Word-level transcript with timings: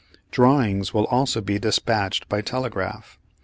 Drawings 0.31 0.95
will 0.95 1.05
also 1.05 1.41
be 1.41 1.59
despatched 1.59 2.27
by 2.27 2.41
telegraph. 2.41 3.19